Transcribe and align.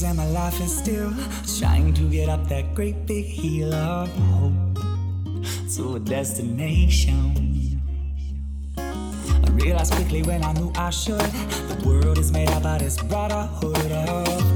And 0.00 0.16
my 0.16 0.28
life 0.30 0.60
is 0.60 0.76
still 0.76 1.12
trying 1.58 1.92
to 1.94 2.02
get 2.08 2.28
up 2.28 2.48
that 2.48 2.72
great 2.72 3.04
big 3.04 3.24
hill 3.24 3.74
of 3.74 4.08
hope 4.08 4.78
to 5.74 5.96
a 5.96 5.98
destination. 5.98 7.80
I 8.76 9.50
realized 9.50 9.92
quickly 9.94 10.22
when 10.22 10.44
I 10.44 10.52
knew 10.52 10.70
I 10.76 10.90
should, 10.90 11.18
the 11.18 11.82
world 11.84 12.18
is 12.18 12.30
made 12.30 12.48
up 12.50 12.64
of 12.64 12.78
this 12.78 12.96
brotherhood 12.96 13.90
of 13.90 14.47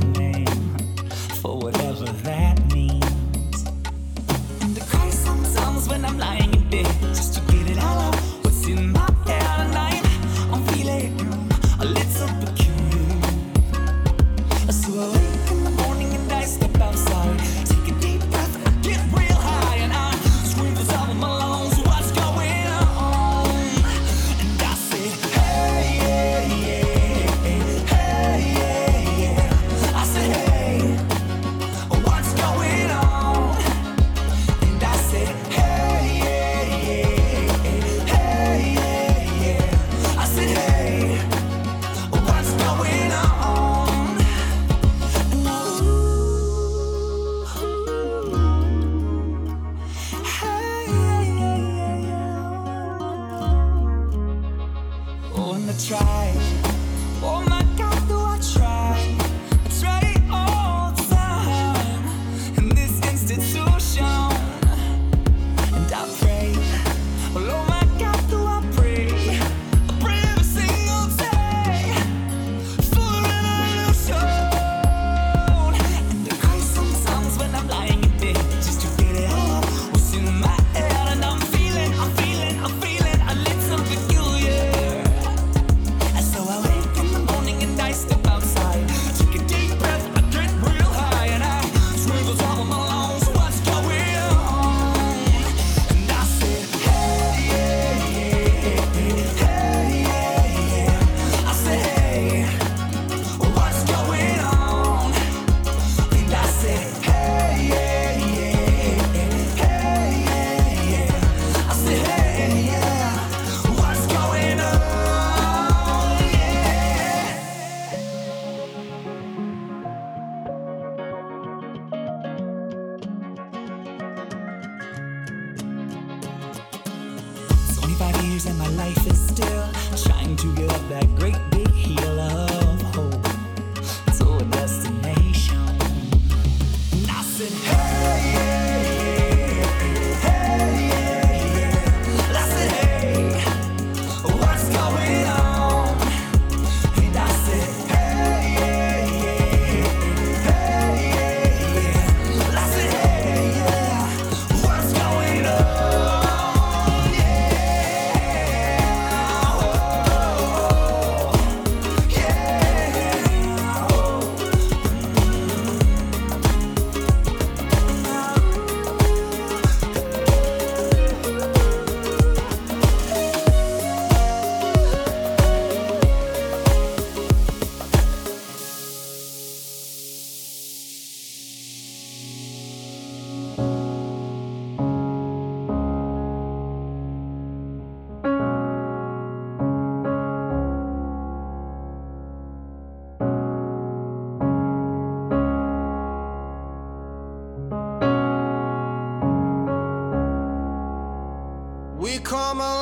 come 202.32 202.60
alive. 202.60 202.81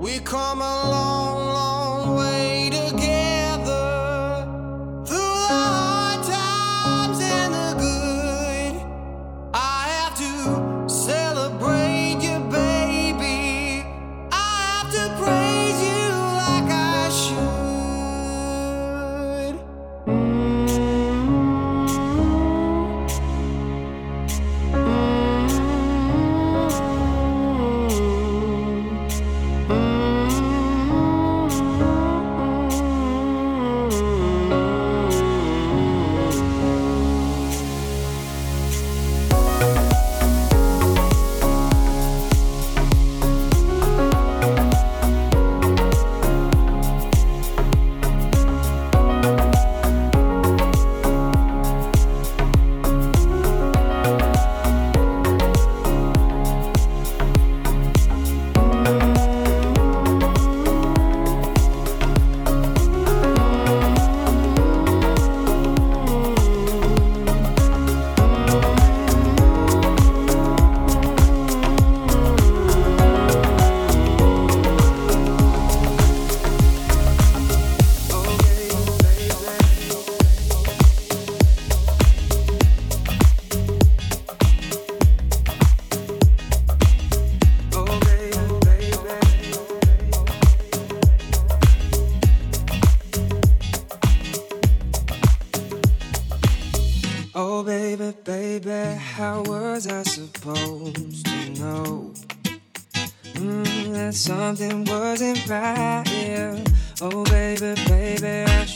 We 0.00 0.18
come 0.20 0.62
along. 0.62 1.19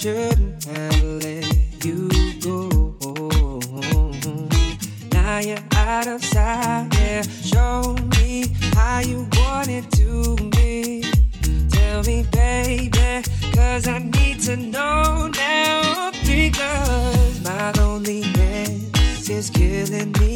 shouldn't 0.05 0.65
have 0.65 1.03
let 1.03 1.83
you 1.83 2.11
go. 2.43 2.93
Now 5.13 5.39
you're 5.39 5.57
out 5.77 6.07
of 6.07 6.23
sight. 6.23 6.91
Yeah, 6.93 7.23
show 7.23 7.97
me 8.19 8.55
how 8.75 8.99
you 9.01 9.27
want 9.39 9.71
it 9.71 9.91
to 9.93 10.37
be. 10.51 11.05
Tell 11.71 12.03
me, 12.03 12.23
baby, 12.31 13.23
cause 13.55 13.89
I 13.89 14.01
need 14.01 14.41
to 14.41 14.57
know 14.59 15.29
now. 15.29 16.11
Because 16.23 17.41
my 17.43 17.73
loneliness 17.73 19.31
is 19.31 19.49
killing 19.49 20.13
me. 20.21 20.34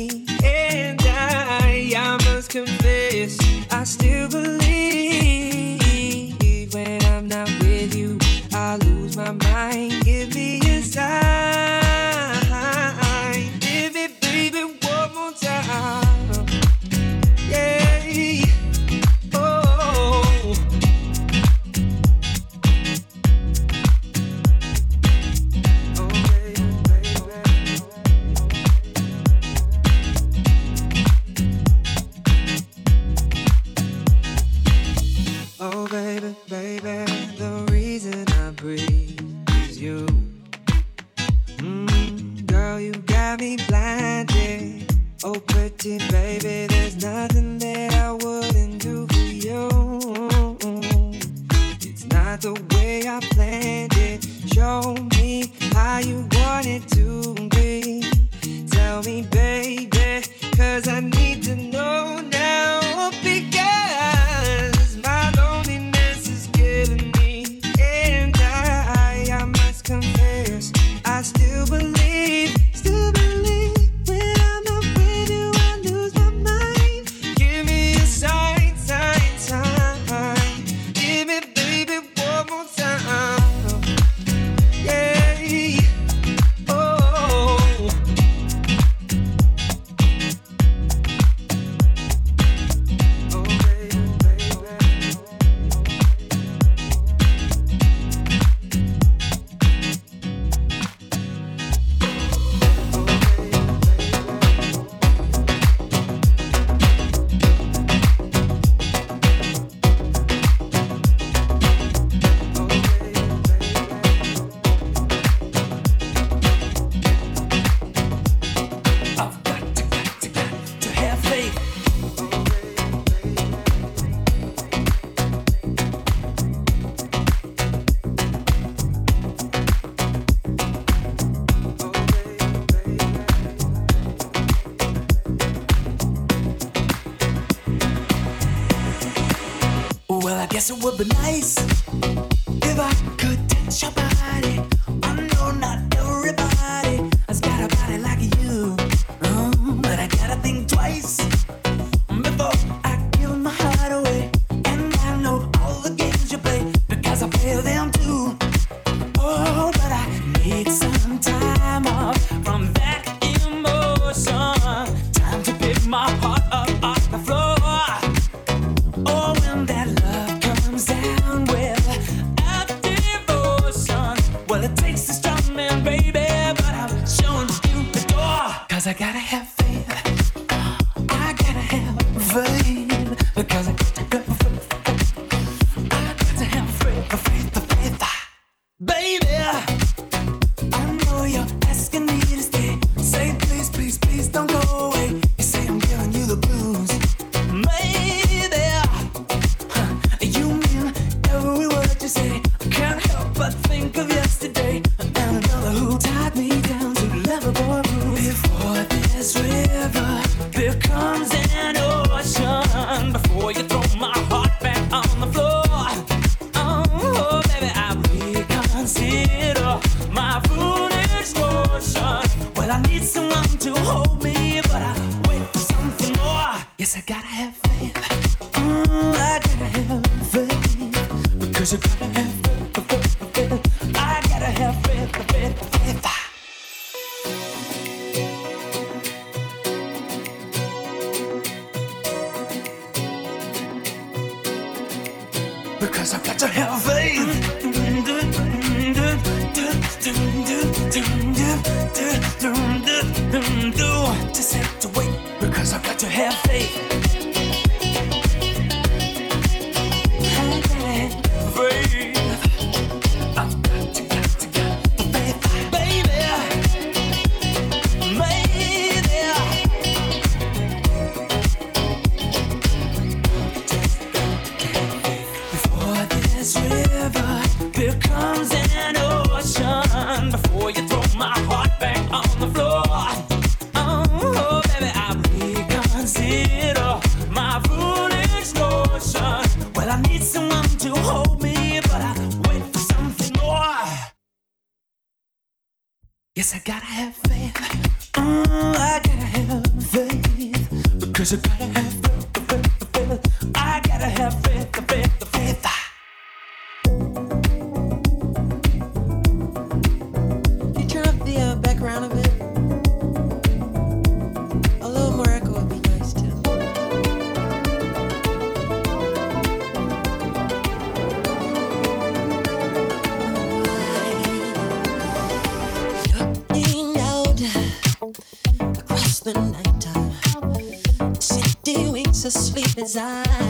desire. 332.78 333.47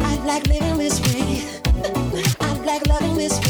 I 0.00 0.16
like 0.25 0.47
living 0.47 0.78
this 0.78 1.00
way. 1.00 1.42
I 2.40 2.52
like 2.64 2.87
loving 2.87 3.16
this 3.16 3.38
way. 3.40 3.47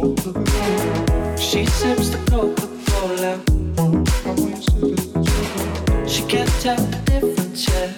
She 0.00 1.66
sips 1.66 2.08
the 2.08 2.18
Coca 2.30 2.66
Cola. 2.86 3.38
She 6.08 6.22
can't 6.22 6.48
tell 6.62 6.76
the 6.76 6.96
difference 7.04 7.68
yet. 7.68 7.92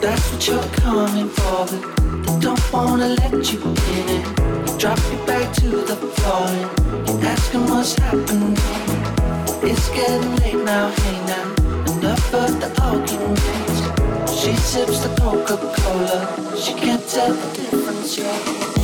That's 0.00 0.32
what 0.32 0.48
you're 0.48 0.70
coming 0.82 1.28
for. 1.28 1.66
They 1.66 2.40
don't 2.40 2.72
wanna 2.72 3.10
let 3.10 3.52
you 3.52 3.60
in 3.62 4.08
it. 4.18 4.26
Drop 4.76 4.98
you 5.12 5.18
back 5.24 5.54
to 5.60 5.68
the 5.68 5.94
floor 5.94 6.48
and 6.48 7.24
asking 7.24 7.66
what's 7.68 7.94
happening. 7.94 8.56
It's 9.62 9.88
getting 9.90 10.34
late 10.36 10.64
now, 10.64 10.90
hey 10.90 11.18
now. 11.26 11.46
Enough 11.92 12.34
of 12.34 12.60
the 12.60 12.70
arguments. 12.82 13.78
She 14.40 14.52
sips 14.56 14.98
the 14.98 15.14
Coca 15.20 15.56
Cola. 15.76 16.56
She 16.56 16.72
can't 16.74 17.06
tell 17.08 17.32
the 17.32 17.46
difference 17.54 18.18
yet. 18.18 18.79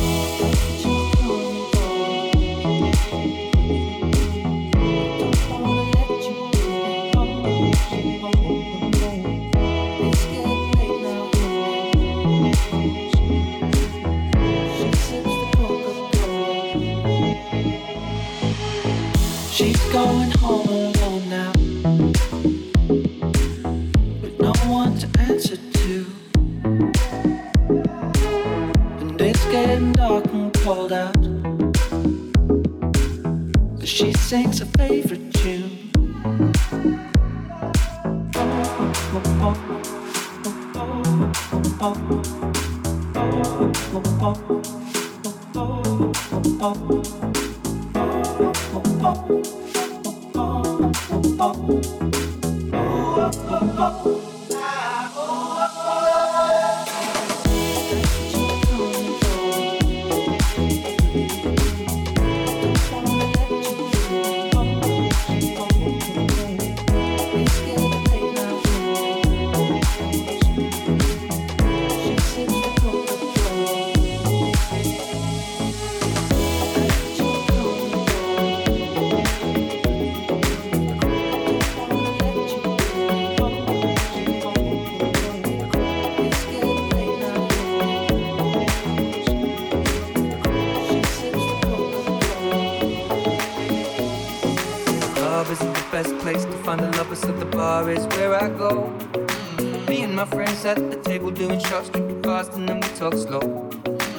us 100.57 100.65
at 100.65 100.91
the 100.91 100.97
table 101.01 101.29
doing 101.29 101.59
shots, 101.59 101.89
drinking 101.89 102.23
fast, 102.23 102.53
and 102.53 102.67
then 102.67 102.79
we 102.79 102.87
talk 102.89 103.13
slow. 103.13 103.39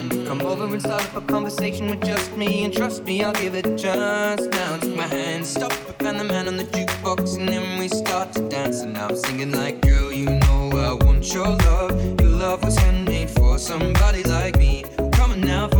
And 0.01 0.27
come 0.27 0.41
over 0.43 0.65
and 0.65 0.81
start 0.81 1.03
up 1.07 1.17
a 1.17 1.21
conversation 1.21 1.91
with 1.91 2.05
just 2.05 2.37
me, 2.37 2.65
and 2.65 2.73
trust 2.73 3.05
me, 3.05 3.25
I'll 3.25 3.33
give 3.33 3.55
it 3.55 3.67
a 3.67 3.77
chance. 3.77 4.43
Now 4.47 4.77
take 4.77 4.97
my 4.97 5.07
hand, 5.07 5.47
stop, 5.47 5.73
and 6.01 6.21
the 6.21 6.25
man 6.25 6.47
on 6.47 6.57
the 6.57 6.65
jukebox, 6.65 7.39
and 7.39 7.49
then 7.49 7.79
we 7.81 7.89
start 7.89 8.33
to 8.35 8.49
dance. 8.49 8.83
And 8.83 8.93
now 8.93 9.09
I'm 9.09 9.17
singing 9.17 9.53
like, 9.53 9.81
girl, 9.81 10.13
you 10.13 10.27
know 10.27 10.71
I 10.75 11.05
want 11.05 11.33
your 11.33 11.49
love. 11.49 12.21
Your 12.21 12.31
love 12.31 12.63
was 12.63 12.77
handmade 12.79 13.31
for 13.31 13.59
somebody 13.59 14.23
like 14.23 14.57
me. 14.59 14.85
Come 15.13 15.33
on 15.33 15.41
now. 15.41 15.78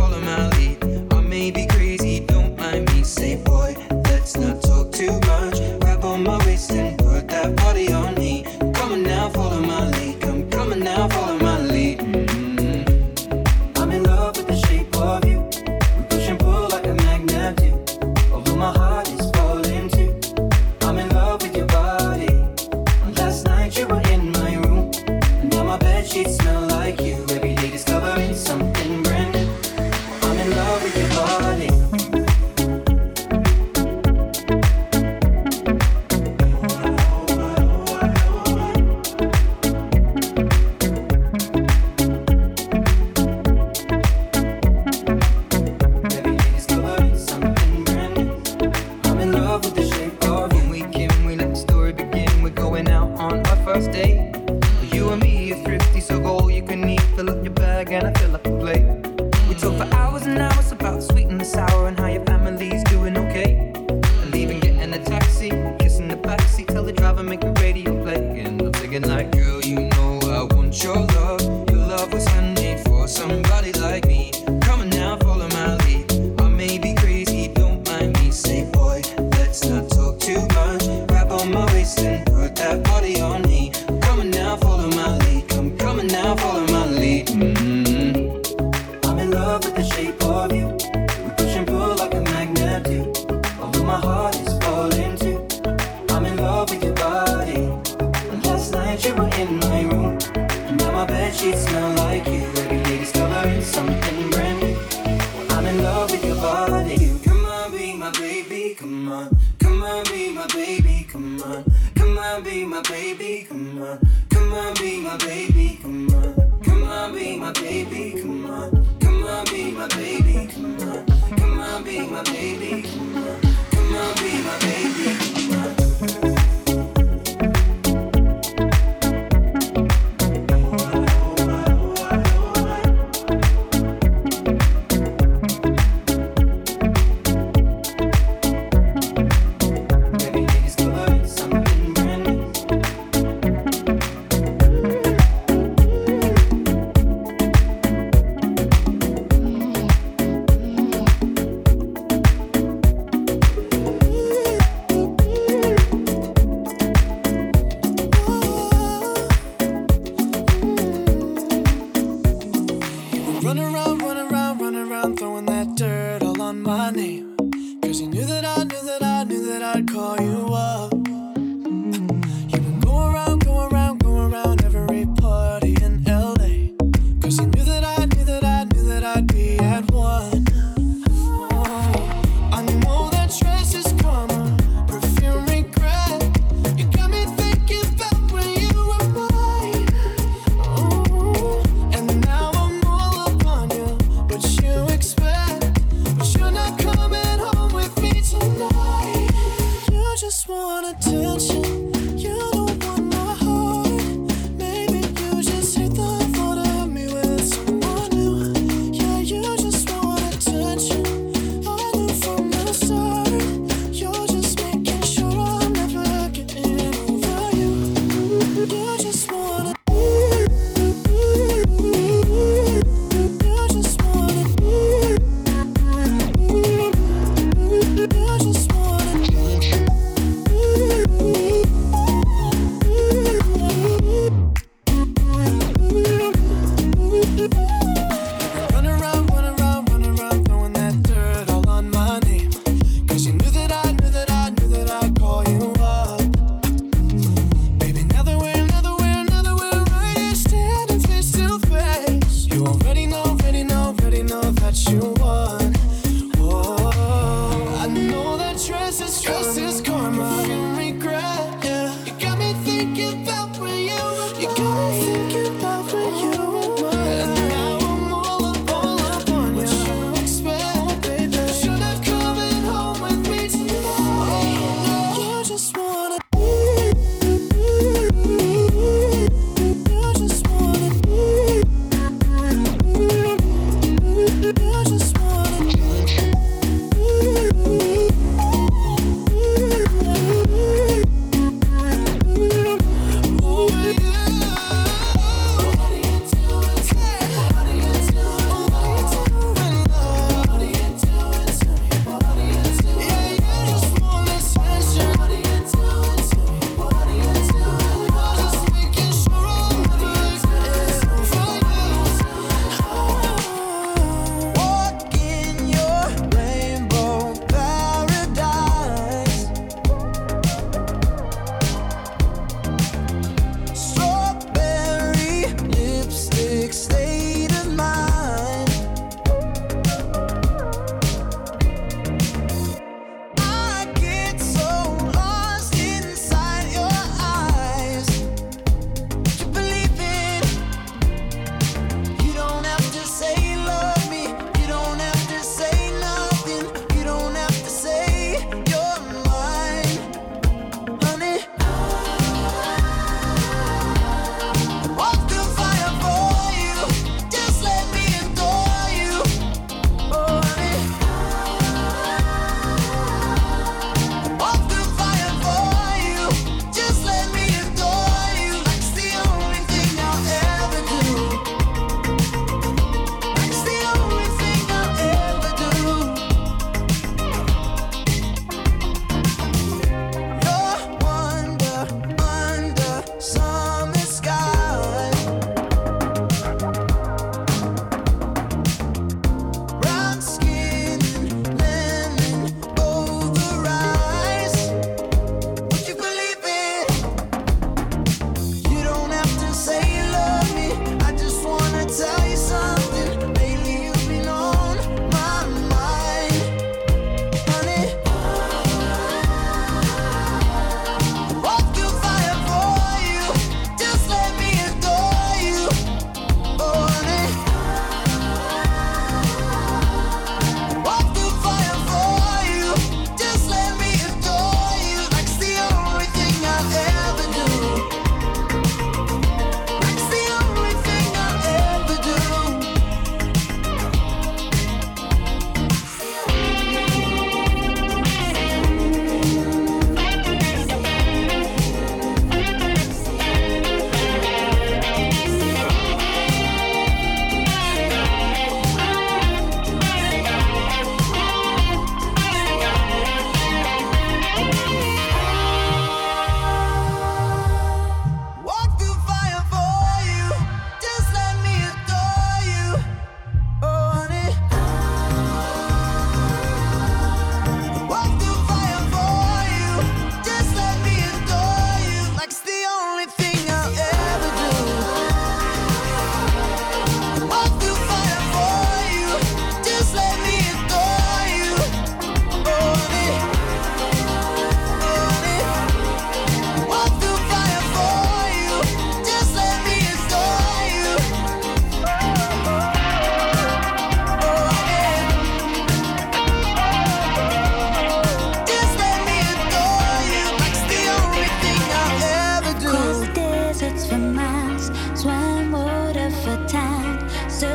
make 67.29 67.41
the 67.41 67.51
radio 67.61 68.03
play. 68.03 68.39
And 68.39 68.59
I'm 68.59 68.73
thinking, 68.73 69.03
like, 69.03 69.31
girl, 69.31 69.61
you 69.61 69.81
know 69.81 70.19
I 70.23 70.55
want 70.55 70.83
your 70.83 70.95
love. 70.95 71.38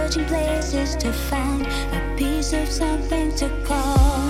searching 0.04 0.26
places 0.26 0.96
to 0.96 1.10
find 1.10 1.62
a 1.62 2.14
piece 2.16 2.52
of 2.52 2.68
something 2.68 3.34
to 3.34 3.48
call. 3.64 4.23